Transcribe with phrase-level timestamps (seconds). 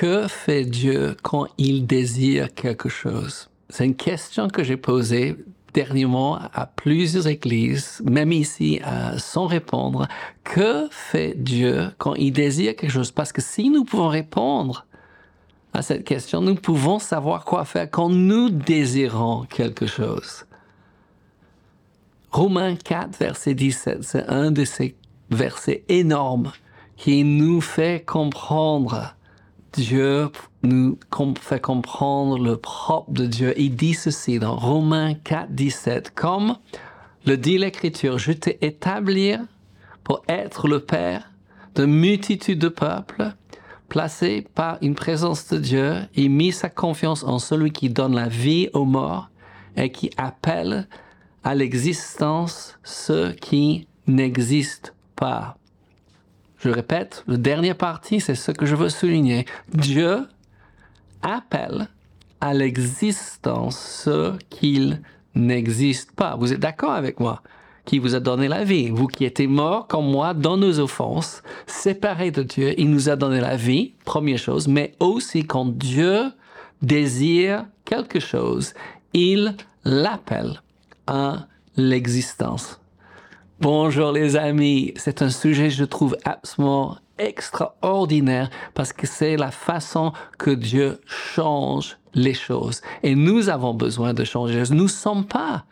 [0.00, 3.50] Que fait Dieu quand il désire quelque chose?
[3.68, 5.36] C'est une question que j'ai posée
[5.74, 8.80] dernièrement à plusieurs églises, même ici,
[9.16, 10.06] sans répondre.
[10.44, 13.10] Que fait Dieu quand il désire quelque chose?
[13.10, 14.86] Parce que si nous pouvons répondre
[15.72, 20.44] à cette question, nous pouvons savoir quoi faire quand nous désirons quelque chose.
[22.30, 24.94] Romains 4, verset 17, c'est un de ces
[25.30, 26.52] versets énormes
[26.96, 29.16] qui nous fait comprendre
[29.72, 30.30] Dieu
[30.62, 30.98] nous
[31.40, 33.54] fait comprendre le propre de Dieu.
[33.56, 36.56] Il dit ceci dans Romains 4, 17, comme
[37.26, 39.34] le dit l'Écriture, je t'ai établi
[40.02, 41.30] pour être le Père
[41.74, 43.34] de multitudes de peuples,
[43.88, 48.28] placé par une présence de Dieu et mis sa confiance en celui qui donne la
[48.28, 49.28] vie aux morts
[49.76, 50.88] et qui appelle
[51.44, 55.57] à l'existence ceux qui n'existent pas.
[56.58, 59.46] Je répète, le dernier partie, c'est ce que je veux souligner.
[59.72, 60.26] Dieu
[61.22, 61.88] appelle
[62.40, 65.00] à l'existence ce qu'il
[65.34, 66.36] n'existe pas.
[66.36, 67.42] Vous êtes d'accord avec moi?
[67.84, 71.42] Qui vous a donné la vie Vous qui étiez mort comme moi dans nos offenses,
[71.66, 76.32] séparés de Dieu, il nous a donné la vie, première chose, mais aussi quand Dieu
[76.82, 78.74] désire quelque chose,
[79.14, 80.60] il l'appelle
[81.06, 82.78] à l'existence.
[83.60, 90.12] Bonjour les amis, c'est un sujet je trouve absolument extraordinaire parce que c'est la façon
[90.38, 92.82] que Dieu change les choses.
[93.02, 94.62] Et nous avons besoin de changer.
[94.70, 95.64] Nous ne sommes pas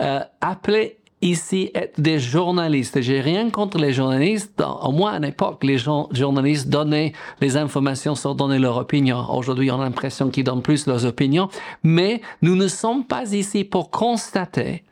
[0.00, 3.00] euh, appelés ici être des journalistes.
[3.00, 4.62] J'ai rien contre les journalistes.
[4.62, 9.24] Au moins à l'époque, les journalistes donnaient les informations sans donner leur opinion.
[9.30, 11.48] Aujourd'hui, on a l'impression qu'ils donnent plus leurs opinions.
[11.82, 14.84] Mais nous ne sommes pas ici pour constater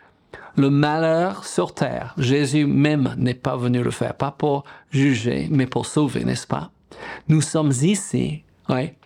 [0.57, 2.15] le malheur sur terre.
[2.19, 6.71] Jésus même n'est pas venu le faire, pas pour juger, mais pour sauver, n'est-ce pas?
[7.29, 8.45] Nous sommes ici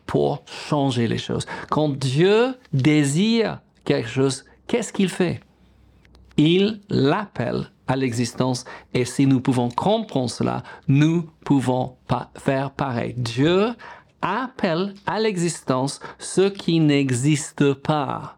[0.06, 1.46] pour changer les choses.
[1.70, 5.40] Quand Dieu désire quelque chose, qu'est-ce qu'il fait?
[6.36, 8.64] Il l'appelle à l'existence
[8.94, 11.96] et si nous pouvons comprendre cela, nous pouvons
[12.36, 13.14] faire pareil.
[13.16, 13.70] Dieu
[14.22, 18.37] appelle à l'existence ce qui n'existe pas.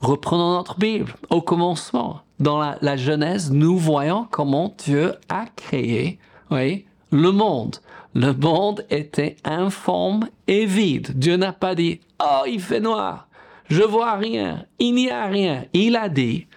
[0.00, 1.14] Reprenons notre Bible.
[1.28, 6.18] Au commencement, dans la, Genèse, nous voyons comment Dieu a créé
[6.50, 7.76] oui, le monde.
[8.14, 11.12] Le monde était informe et vide.
[11.16, 13.28] Dieu n'a pas dit, oh, il fait noir,
[13.68, 15.64] je vois rien, il n'y a rien.
[15.72, 16.48] Il a dit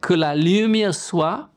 [0.00, 1.48] que la lumière soit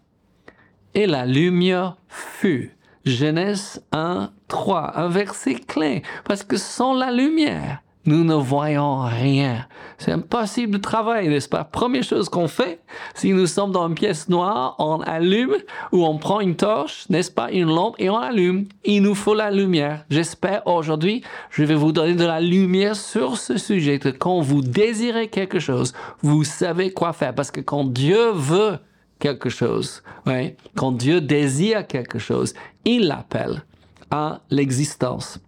[0.94, 2.76] et la lumière fut.
[3.06, 9.68] Genèse 1, 3, un verset clé, parce que sans la lumière, nous ne voyons rien.
[9.98, 11.64] C'est impossible de travailler, n'est-ce pas?
[11.64, 12.80] Première chose qu'on fait,
[13.14, 15.56] si nous sommes dans une pièce noire, on allume
[15.92, 18.68] ou on prend une torche, n'est-ce pas, une lampe et on allume.
[18.86, 20.06] Il nous faut la lumière.
[20.10, 24.00] J'espère aujourd'hui, je vais vous donner de la lumière sur ce sujet.
[24.00, 27.36] Que quand vous désirez quelque chose, vous savez quoi faire.
[27.36, 28.80] Parce que quand Dieu veut
[29.20, 30.02] quelque chose,
[30.76, 32.54] quand Dieu désire quelque chose,
[32.86, 33.64] il l'appelle
[34.10, 35.40] à l'existence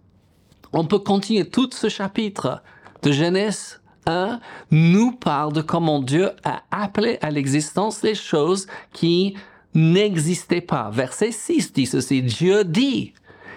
[0.72, 2.62] on peut continuer tout ce chapitre
[3.02, 4.40] de Genèse 1
[4.70, 9.36] nous parle de comment Dieu a appelé à l'existence les choses qui
[9.74, 10.90] n'existaient pas.
[10.90, 13.14] Verset 6 dit ceci, Dieu dit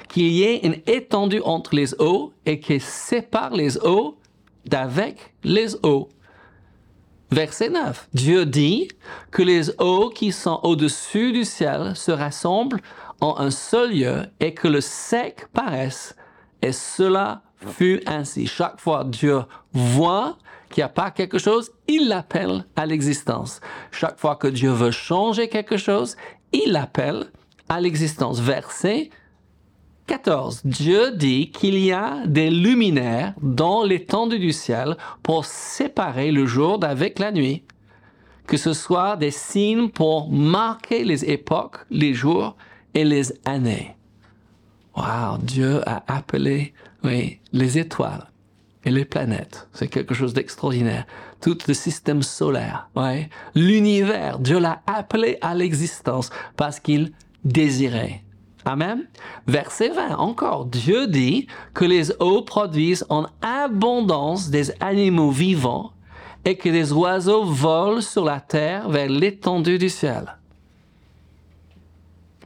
[0.08, 4.18] qu'il y ait une étendue entre les eaux et qu'il sépare les eaux
[4.66, 6.10] d'avec les eaux.
[7.32, 8.88] Verset 9, Dieu dit
[9.32, 12.82] que les eaux qui sont au-dessus du ciel se rassemblent
[13.20, 16.16] en un seul lieu et que le sec paraisse
[16.62, 18.48] et cela fut ainsi.
[18.48, 19.42] Chaque fois Dieu
[19.74, 20.38] voit
[20.70, 23.62] qu'il n'y a pas quelque chose, il l'appelle à l'existence.
[23.92, 26.16] Chaque fois que Dieu veut changer quelque chose,
[26.52, 27.32] il l'appelle
[27.70, 28.40] à l'existence.
[28.40, 29.10] Verset
[30.08, 30.62] 14.
[30.66, 36.78] Dieu dit qu'il y a des luminaires dans l'étendue du ciel pour séparer le jour
[36.78, 37.64] d'avec la nuit.
[38.46, 42.56] Que ce soit des signes pour marquer les époques, les jours
[42.94, 43.95] et les années.
[44.96, 46.74] Wow, Dieu a appelé
[47.04, 48.26] oui, les étoiles
[48.84, 49.68] et les planètes.
[49.74, 51.06] C'est quelque chose d'extraordinaire.
[51.42, 53.28] Tout le système solaire, oui.
[53.56, 57.12] l'univers, Dieu l'a appelé à l'existence parce qu'il
[57.44, 58.24] désirait.
[58.64, 59.08] Amen.
[59.46, 65.92] Verset 20, encore, Dieu dit que les eaux produisent en abondance des animaux vivants
[66.46, 70.36] et que les oiseaux volent sur la terre vers l'étendue du ciel.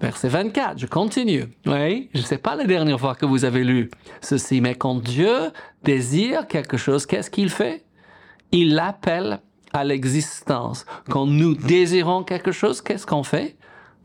[0.01, 1.45] Verset 24, je continue.
[1.65, 3.91] Oui, je ne sais pas la dernière fois que vous avez lu
[4.21, 5.51] ceci, mais quand Dieu
[5.83, 7.83] désire quelque chose, qu'est-ce qu'il fait?
[8.51, 9.41] Il l'appelle
[9.73, 10.85] à l'existence.
[11.09, 13.57] Quand nous désirons quelque chose, qu'est-ce qu'on fait?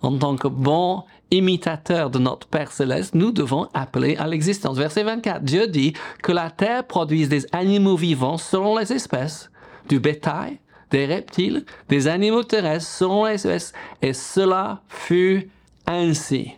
[0.03, 4.77] En tant que bon imitateurs de notre Père céleste, nous devons appeler à l'existence.
[4.77, 9.51] Verset 24, Dieu dit que la terre produise des animaux vivants selon les espèces,
[9.89, 10.59] du bétail,
[10.91, 15.49] des reptiles, des animaux terrestres selon les espèces, et cela fut
[15.87, 16.53] ainsi.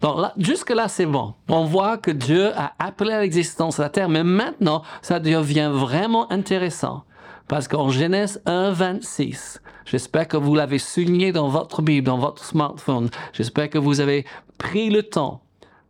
[0.00, 1.34] Donc là, jusque-là, c'est bon.
[1.48, 6.30] On voit que Dieu a appelé à l'existence la terre, mais maintenant, ça devient vraiment
[6.32, 7.04] intéressant.
[7.48, 12.44] Parce qu'en Genèse 1, 26, j'espère que vous l'avez souligné dans votre Bible, dans votre
[12.44, 14.24] smartphone, j'espère que vous avez
[14.56, 15.42] pris le temps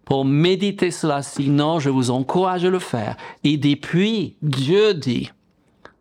[0.06, 3.16] pour méditer cela, sinon je vous encourage à le faire.
[3.44, 5.31] Et depuis, Dieu dit,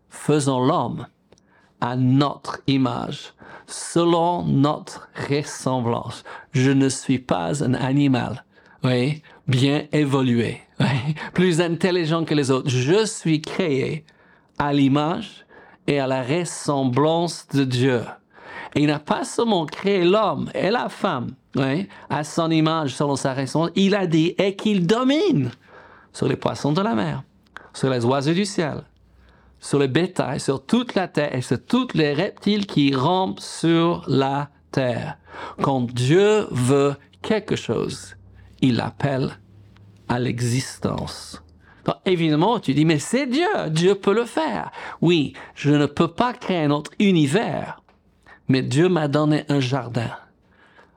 [0.09, 1.05] faisons l'homme
[1.81, 3.33] à notre image,
[3.71, 6.23] selon notre ressemblance.
[6.51, 8.43] Je ne suis pas un animal,
[8.83, 10.61] oui, bien évolué,
[11.33, 12.69] plus intelligent que les autres.
[12.69, 14.05] Je suis créé
[14.57, 15.45] à l'image
[15.87, 18.03] et à la ressemblance de Dieu.
[18.75, 21.31] Et il n'a pas seulement créé l'homme et la femme
[22.09, 25.51] à son image, selon sa ressemblance, il a dit et qu'il domine
[26.13, 27.23] sur les poissons de la mer,
[27.73, 28.83] sur les oiseaux du ciel,
[29.59, 34.03] sur le bétail, sur toute la terre et sur tous les reptiles qui rampent sur
[34.07, 35.17] la terre.
[35.61, 38.15] Quand Dieu veut quelque chose,
[38.61, 39.31] il l'appelle
[40.07, 41.41] à l'existence.
[42.05, 44.71] Évidemment, tu dis, mais c'est Dieu, Dieu peut le faire.
[45.01, 47.81] Oui, je ne peux pas créer un autre univers,
[48.47, 50.11] mais Dieu m'a donné un jardin.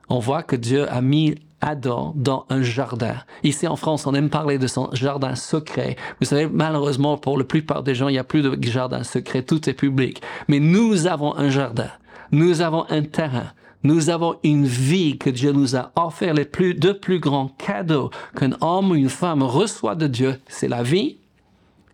[0.09, 3.15] On voit que Dieu a mis Adam dans un jardin.
[3.43, 5.95] Ici en France, on aime parler de son jardin secret.
[6.19, 9.43] Vous savez, malheureusement, pour la plupart des gens, il n'y a plus de jardin secret,
[9.43, 10.21] tout est public.
[10.47, 11.89] Mais nous avons un jardin.
[12.31, 13.53] Nous avons un terrain.
[13.83, 16.33] Nous avons une vie que Dieu nous a offert.
[16.33, 20.67] Les plus, deux plus grands cadeaux qu'un homme ou une femme reçoit de Dieu, c'est
[20.67, 21.17] la vie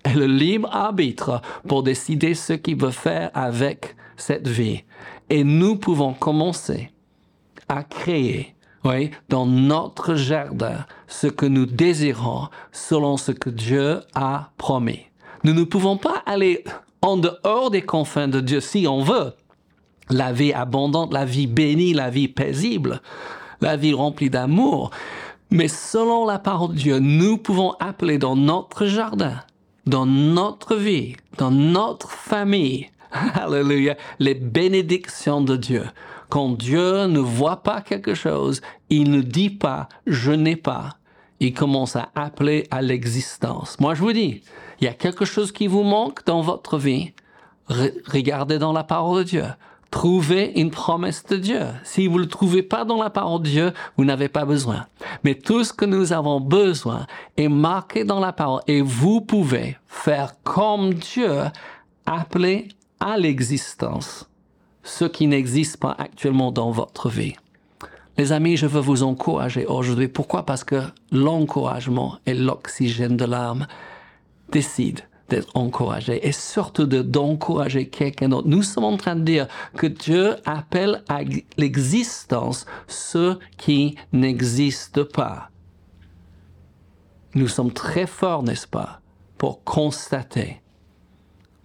[0.05, 4.83] et le libre arbitre pour décider ce qu'il veut faire avec cette vie.
[5.29, 6.91] Et nous pouvons commencer
[7.67, 8.55] à créer
[9.29, 15.01] dans notre jardin, ce que nous désirons selon ce que Dieu a promis.
[15.43, 16.63] Nous ne pouvons pas aller
[17.01, 19.33] en dehors des confins de Dieu si on veut.
[20.09, 23.01] La vie abondante, la vie bénie, la vie paisible,
[23.61, 24.91] la vie remplie d'amour.
[25.51, 29.41] Mais selon la parole de Dieu, nous pouvons appeler dans notre jardin,
[29.85, 32.89] dans notre vie, dans notre famille,
[33.33, 35.83] Alléluia, les bénédictions de Dieu.
[36.29, 40.97] Quand Dieu ne voit pas quelque chose, il ne dit pas je n'ai pas.
[41.39, 43.79] Il commence à appeler à l'existence.
[43.79, 44.43] Moi, je vous dis,
[44.79, 47.13] il y a quelque chose qui vous manque dans votre vie.
[47.67, 49.45] regardez dans la parole de Dieu.
[49.89, 51.61] Trouvez une promesse de Dieu.
[51.83, 54.85] Si vous ne le trouvez pas dans la parole de Dieu, vous n'avez pas besoin.
[55.23, 59.77] Mais tout ce que nous avons besoin est marqué dans la parole et vous pouvez
[59.87, 61.45] faire comme Dieu,
[62.05, 62.67] appeler
[62.99, 64.29] à l'existence
[64.83, 67.35] ce qui n'existe pas actuellement dans votre vie.
[68.17, 70.07] Les amis, je veux vous encourager aujourd'hui.
[70.09, 70.45] Pourquoi?
[70.45, 70.81] Parce que
[71.11, 73.65] l'encouragement et l'oxygène de l'âme
[74.51, 78.47] décident d'être encouragé et surtout d'encourager quelqu'un d'autre.
[78.47, 79.47] Nous sommes en train de dire
[79.77, 81.21] que Dieu appelle à
[81.57, 85.49] l'existence ce qui n'existe pas.
[87.35, 89.01] Nous sommes très forts, n'est-ce pas,
[89.37, 90.61] pour constater,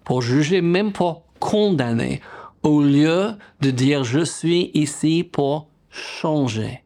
[0.04, 2.20] pour juger, même pour condamner
[2.64, 6.82] au lieu de dire je suis ici pour changer.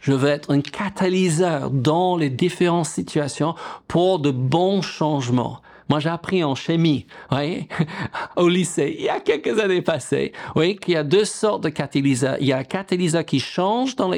[0.00, 3.54] Je veux être un catalyseur dans les différentes situations
[3.86, 5.60] pour de bons changements.
[5.88, 7.66] Moi, j'ai appris en chimie, oui,
[8.36, 11.70] au lycée, il y a quelques années passées, oui, qu'il y a deux sortes de
[11.70, 12.36] catalyseurs.
[12.40, 14.10] Il y a un catalyseur qui change dans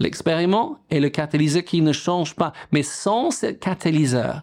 [0.00, 2.52] l'expériment et le catalyseur qui ne change pas.
[2.72, 4.42] Mais sans ce catalyseur,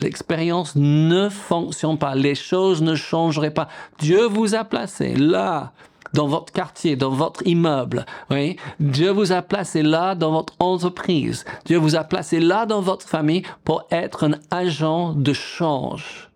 [0.00, 3.68] L'expérience ne fonctionne pas, les choses ne changeraient pas.
[3.98, 5.72] Dieu vous a placé là,
[6.12, 8.04] dans votre quartier, dans votre immeuble.
[8.30, 8.56] Oui?
[8.80, 11.44] Dieu vous a placé là dans votre entreprise.
[11.64, 16.30] Dieu vous a placé là dans votre famille pour être un agent de change.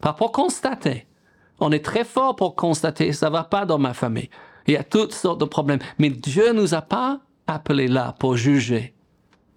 [0.00, 1.06] Pas pour constater.
[1.60, 4.28] On est très fort pour constater, ça va pas dans ma famille.
[4.66, 5.78] Il y a toutes sortes de problèmes.
[5.98, 8.94] Mais Dieu nous a pas appelés là pour juger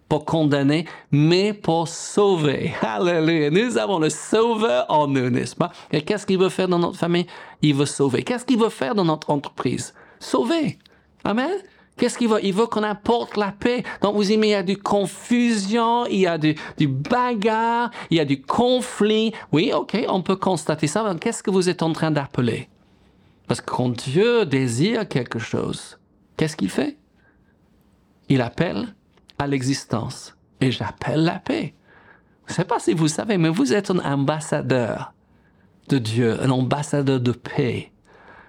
[0.07, 2.73] pour condamner, mais pour sauver.
[2.81, 3.49] Alléluia.
[3.49, 5.71] Nous avons le sauveur en nous, n'est-ce pas?
[5.91, 7.25] Et qu'est-ce qu'il veut faire dans notre famille?
[7.61, 8.23] Il veut sauver.
[8.23, 9.93] Qu'est-ce qu'il veut faire dans notre entreprise?
[10.19, 10.77] Sauver.
[11.23, 11.57] Amen?
[11.97, 12.39] Qu'est-ce qu'il veut?
[12.43, 13.83] Il veut qu'on apporte la paix.
[14.01, 18.17] Donc, vous aimez, il y a du confusion, il y a du, du bagarre, il
[18.17, 19.31] y a du conflit.
[19.51, 21.15] Oui, ok, on peut constater ça.
[21.19, 22.67] Qu'est-ce que vous êtes en train d'appeler?
[23.47, 25.97] Parce que quand Dieu désire quelque chose,
[26.35, 26.97] qu'est-ce qu'il fait?
[28.27, 28.93] Il appelle
[29.37, 30.35] à l'existence.
[30.61, 31.73] Et j'appelle la paix.
[32.47, 35.13] Je ne sais pas si vous savez, mais vous êtes un ambassadeur
[35.89, 37.91] de Dieu, un ambassadeur de paix.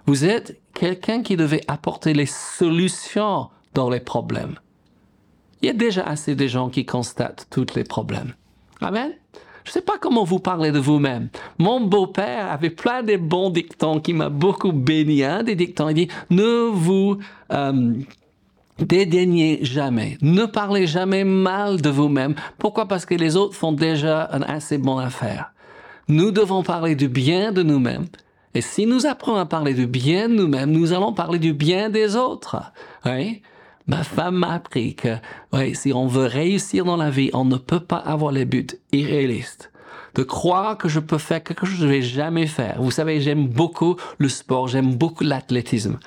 [0.06, 4.56] Vous êtes quelqu'un qui devait apporter les solutions dans les problèmes.
[5.62, 8.34] Il y a déjà assez de gens qui constatent tous les problèmes.
[8.80, 9.12] Amen.
[9.64, 11.28] Je ne sais pas comment vous parlez de vous-même.
[11.58, 15.24] Mon beau-père avait plein de bons dictons qui m'a beaucoup béni.
[15.24, 17.18] Un des dictons, il dit, ne vous
[17.52, 17.94] euh,
[18.78, 20.18] dédaignez jamais.
[20.22, 22.34] Ne parlez jamais mal de vous-même.
[22.58, 22.86] Pourquoi?
[22.86, 25.52] Parce que les autres font déjà une assez bonne affaire.
[26.08, 28.06] Nous devons parler du bien de nous-mêmes.
[28.54, 31.90] Et si nous apprenons à parler du bien de nous-mêmes, nous allons parler du bien
[31.90, 32.72] des autres.
[33.04, 33.42] Oui?
[33.86, 35.16] Ma femme m'a appris que
[35.74, 39.70] si on veut réussir dans la vie, on ne peut pas avoir les buts irréalistes.
[40.14, 42.80] De croire que je peux faire quelque chose que je ne vais jamais faire.
[42.80, 45.98] Vous savez, j'aime beaucoup le sport, j'aime beaucoup l'athlétisme.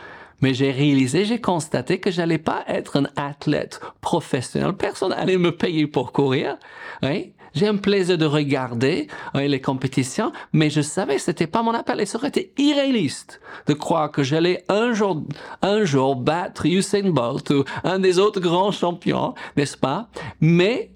[0.41, 4.73] Mais j'ai réalisé, j'ai constaté que j'allais pas être un athlète professionnel.
[4.73, 6.57] Personne allait me payer pour courir.
[7.03, 7.33] Oui?
[7.53, 11.99] J'ai un plaisir de regarder les compétitions, mais je savais que c'était pas mon appel
[11.99, 15.23] et ça aurait été irréaliste de croire que j'allais un jour,
[15.61, 20.09] un jour battre Usain Bolt ou un des autres grands champions, n'est-ce pas?
[20.39, 20.91] Mais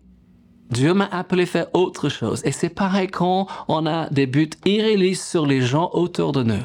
[0.69, 2.41] Dieu m'a appelé faire autre chose.
[2.45, 6.63] Et c'est pareil quand on a des buts irréalistes sur les gens autour de nous.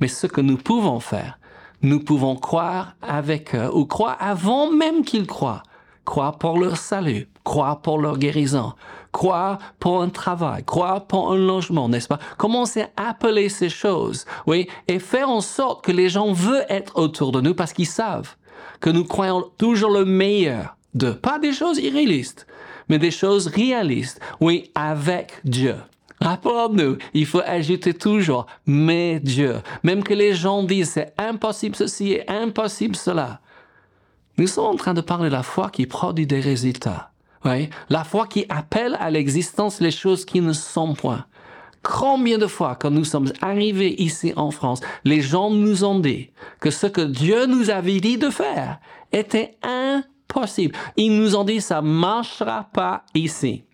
[0.00, 1.37] Mais ce que nous pouvons faire,
[1.82, 5.62] nous pouvons croire avec eux ou croire avant même qu'ils croient.
[6.04, 8.72] Croire pour leur salut, croire pour leur guérison,
[9.12, 12.18] croire pour un travail, croire pour un logement, n'est-ce pas?
[12.38, 16.98] Commencer à appeler ces choses, oui, et faire en sorte que les gens veulent être
[16.98, 18.36] autour de nous parce qu'ils savent
[18.80, 22.46] que nous croyons toujours le meilleur de, pas des choses irréalistes,
[22.88, 25.76] mais des choses réalistes, oui, avec Dieu.
[26.20, 29.56] Rappelons-nous, il faut ajouter toujours, mais Dieu.
[29.82, 33.40] Même que les gens disent c'est impossible ceci et impossible cela.
[34.36, 37.10] Nous sommes en train de parler de la foi qui produit des résultats.
[37.44, 41.24] Oui, la foi qui appelle à l'existence les choses qui ne sont point.
[41.82, 46.30] Combien de fois, quand nous sommes arrivés ici en France, les gens nous ont dit
[46.60, 48.78] que ce que Dieu nous avait dit de faire
[49.12, 50.74] était impossible.
[50.96, 53.64] Ils nous ont dit ça marchera pas ici.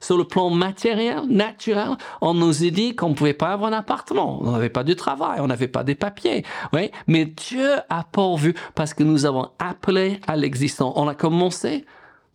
[0.00, 3.76] Sur le plan matériel, naturel, on nous a dit qu'on ne pouvait pas avoir un
[3.76, 6.44] appartement, on n'avait pas de travail, on n'avait pas de papiers.
[6.72, 10.92] Oui, mais Dieu a pourvu parce que nous avons appelé à l'existence.
[10.96, 11.86] On a commencé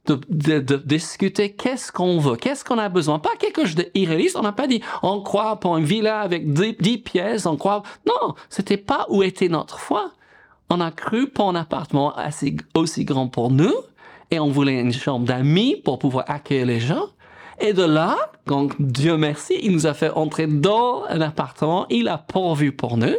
[0.07, 3.19] de, de, discuter qu'est-ce qu'on veut, qu'est-ce qu'on a besoin.
[3.19, 4.35] Pas quelque chose d'irréaliste.
[4.35, 7.83] On n'a pas dit on croit pour une villa avec dix, pièces, on croit.
[8.07, 10.11] Non, c'était pas où était notre foi.
[10.69, 13.73] On a cru pour un appartement assez, aussi grand pour nous
[14.31, 17.07] et on voulait une chambre d'amis pour pouvoir accueillir les gens.
[17.61, 22.07] Et de là, donc Dieu merci, il nous a fait entrer dans un appartement, il
[22.07, 23.15] a pourvu pour nous.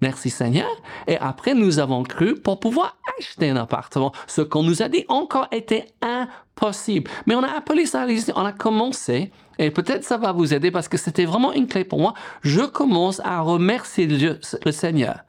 [0.00, 0.68] Merci Seigneur.
[1.06, 4.12] Et après, nous avons cru pour pouvoir acheter un appartement.
[4.26, 7.08] Ce qu'on nous a dit encore était impossible.
[7.26, 10.88] Mais on a appelé ça, on a commencé, et peut-être ça va vous aider parce
[10.88, 12.14] que c'était vraiment une clé pour moi.
[12.42, 15.20] Je commence à remercier Dieu, le Seigneur.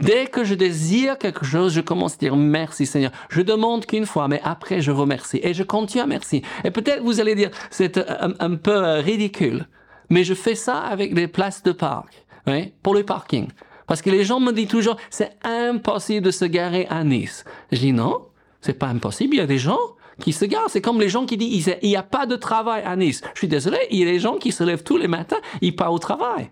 [0.00, 3.12] Dès que je désire quelque chose, je commence à dire merci Seigneur.
[3.28, 5.40] Je demande qu'une fois, mais après je remercie.
[5.42, 6.42] Et je continue à merci.
[6.64, 9.66] Et peut-être vous allez dire, c'est un, un, peu euh, ridicule.
[10.08, 13.48] Mais je fais ça avec des places de parc, oui, pour le parking.
[13.86, 17.44] Parce que les gens me disent toujours, c'est impossible de se garer à Nice.
[17.72, 18.26] Je dis non,
[18.60, 19.34] c'est pas impossible.
[19.34, 19.78] Il y a des gens
[20.20, 20.70] qui se garent.
[20.70, 23.22] C'est comme les gens qui disent, il n'y a pas de travail à Nice.
[23.34, 25.74] Je suis désolé, il y a des gens qui se lèvent tous les matins, ils
[25.74, 26.50] partent au travail.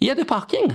[0.00, 0.72] Il y a des parkings.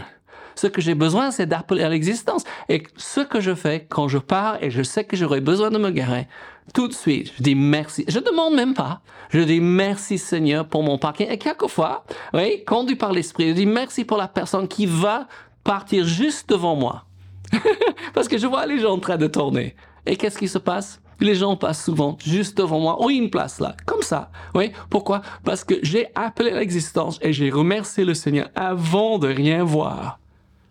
[0.55, 2.43] Ce que j'ai besoin, c'est d'appeler à l'existence.
[2.67, 5.77] Et ce que je fais quand je pars et je sais que j'aurai besoin de
[5.77, 6.27] me garer,
[6.73, 8.05] tout de suite, je dis merci.
[8.07, 9.01] Je demande même pas.
[9.29, 11.27] Je dis merci Seigneur pour mon parking.
[11.29, 12.03] Et quelquefois,
[12.33, 15.27] oui, conduit par l'Esprit, je dis merci pour la personne qui va
[15.63, 17.05] partir juste devant moi.
[18.13, 19.75] Parce que je vois les gens en train de tourner.
[20.05, 21.01] Et qu'est-ce qui se passe?
[21.19, 22.97] Les gens passent souvent juste devant moi.
[23.03, 24.31] Oui, une place là, comme ça.
[24.55, 25.21] Oui, pourquoi?
[25.43, 30.19] Parce que j'ai appelé l'existence et j'ai remercié le Seigneur avant de rien voir.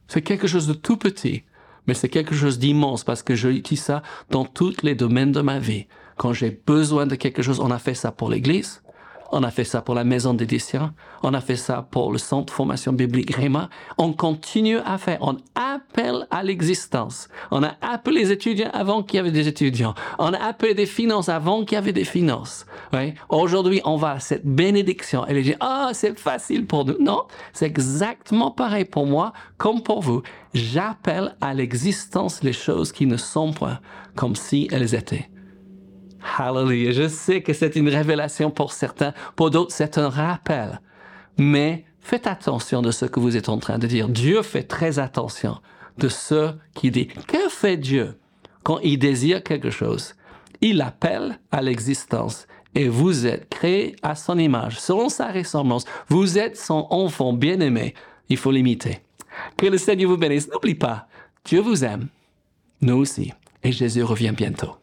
[0.09, 1.45] C'est quelque chose de tout petit,
[1.87, 5.43] mais c'est quelque chose d'immense parce que je dis ça dans tous les domaines de
[5.43, 5.87] ma vie.
[6.17, 8.83] Quand j'ai besoin de quelque chose, on a fait ça pour l'Église,
[9.31, 10.91] on a fait ça pour la maison d'édition.
[11.23, 13.69] On a fait ça pour le centre de formation biblique Réma.
[13.99, 15.19] On continue à faire.
[15.21, 17.29] On appelle à l'existence.
[17.51, 19.95] On a appelé les étudiants avant qu'il y avait des étudiants.
[20.19, 22.67] On a appelé des finances avant qu'il y avait des finances.
[22.93, 23.15] Oui.
[23.29, 25.27] Aujourd'hui, on va à cette bénédiction.
[25.27, 26.97] Elle dit, ah, c'est facile pour nous.
[26.99, 30.23] Non, c'est exactement pareil pour moi comme pour vous.
[30.55, 33.79] J'appelle à l'existence les choses qui ne sont point
[34.15, 35.29] comme si elles étaient.
[36.23, 36.93] Hallelujah.
[36.93, 40.81] Je sais que c'est une révélation pour certains, pour d'autres c'est un rappel.
[41.37, 44.09] Mais faites attention de ce que vous êtes en train de dire.
[44.09, 45.59] Dieu fait très attention
[45.99, 47.07] de ce qu'il dit.
[47.07, 48.19] Que fait Dieu
[48.63, 50.15] quand il désire quelque chose?
[50.61, 55.85] Il appelle à l'existence et vous êtes créé à son image, selon sa ressemblance.
[56.09, 57.95] Vous êtes son enfant bien-aimé.
[58.29, 59.01] Il faut l'imiter.
[59.57, 60.49] Que le Seigneur vous bénisse.
[60.51, 61.07] N'oublie pas,
[61.45, 62.09] Dieu vous aime.
[62.81, 63.33] Nous aussi.
[63.63, 64.78] Et Jésus revient bientôt.